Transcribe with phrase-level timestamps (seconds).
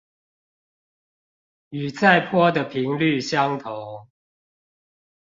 [1.69, 4.07] 與載波的頻率相同